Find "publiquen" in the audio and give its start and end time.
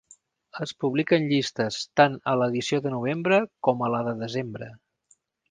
0.83-1.27